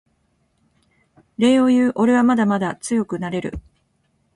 [1.37, 3.59] 礼を言うおれはまだまだ強くなれる